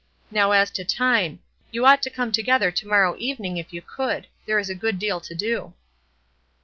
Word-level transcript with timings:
"Now 0.31 0.51
as 0.51 0.71
to 0.71 0.83
time; 0.83 1.41
you 1.69 1.85
ought 1.85 2.01
to 2.01 2.09
come 2.09 2.31
together 2.31 2.71
to 2.71 2.87
morrow 2.87 3.15
evening 3.19 3.57
if 3.57 3.71
you 3.71 3.83
could; 3.83 4.25
there 4.47 4.57
is 4.57 4.67
a 4.67 4.73
good 4.73 4.97
deal 4.97 5.21
to 5.21 5.35
do." 5.35 5.75